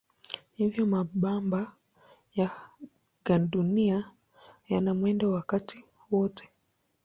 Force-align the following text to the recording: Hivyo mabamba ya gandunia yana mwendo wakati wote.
Hivyo 0.53 0.85
mabamba 0.85 1.75
ya 2.35 2.69
gandunia 3.25 4.11
yana 4.67 4.93
mwendo 4.93 5.31
wakati 5.31 5.83
wote. 6.11 6.49